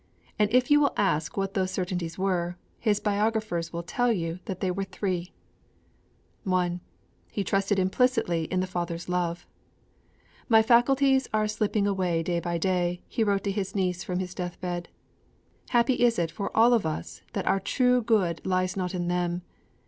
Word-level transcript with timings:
And 0.39 0.51
if 0.51 0.71
you 0.71 0.79
will 0.79 0.93
ask 0.97 1.37
what 1.37 1.53
those 1.53 1.69
certainties 1.69 2.17
were, 2.17 2.57
his 2.79 2.99
biographers 2.99 3.71
will 3.71 3.83
tell 3.83 4.11
you 4.11 4.39
that 4.45 4.59
they 4.59 4.71
were 4.71 4.83
three. 4.83 5.31
1. 6.43 6.81
He 7.31 7.43
trusted 7.43 7.77
implicitly 7.77 8.45
in 8.45 8.61
the 8.61 8.65
Father's 8.65 9.07
love. 9.07 9.45
'My 10.49 10.63
faculties 10.63 11.29
are 11.35 11.47
slipping 11.47 11.85
away 11.85 12.23
day 12.23 12.39
by 12.39 12.57
day,' 12.57 13.03
he 13.07 13.23
wrote 13.23 13.43
to 13.43 13.51
his 13.51 13.75
niece 13.75 14.03
from 14.03 14.17
his 14.17 14.33
deathbed. 14.33 14.89
'Happy 15.69 15.93
is 15.93 16.17
it 16.17 16.31
for 16.31 16.49
all 16.57 16.73
of 16.73 16.83
us 16.83 17.21
that 17.33 17.45
our 17.45 17.59
true 17.59 18.01
good 18.01 18.43
lies 18.43 18.75
not 18.75 18.95
in 18.95 19.07
them. 19.07 19.43